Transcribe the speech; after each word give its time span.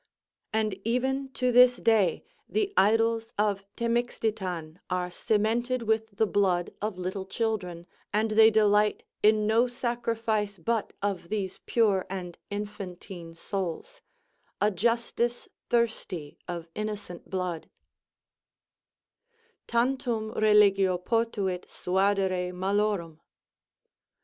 And 0.51 0.79
even 0.83 1.29
to 1.33 1.51
this 1.51 1.77
day 1.77 2.23
the 2.49 2.73
idols 2.75 3.33
of 3.37 3.63
Themixtitan 3.77 4.79
are 4.89 5.11
cemented 5.11 5.83
with 5.83 6.09
the 6.17 6.25
blood 6.25 6.73
of 6.81 6.97
little 6.97 7.27
children, 7.27 7.85
and 8.11 8.31
they 8.31 8.49
delight 8.49 9.03
in 9.21 9.45
no 9.45 9.67
sacrifice 9.67 10.57
but 10.57 10.93
of 11.03 11.29
these 11.29 11.59
pure 11.67 12.07
and 12.09 12.35
infantine 12.49 13.35
souls; 13.35 14.01
a 14.59 14.71
justice 14.71 15.47
thirsty 15.69 16.39
of 16.47 16.67
innocent 16.73 17.29
blood: 17.29 17.69
Tantum 19.67 20.31
religio 20.31 20.97
potuit 20.97 21.67
suadere 21.69 22.51
maloram. 22.51 23.19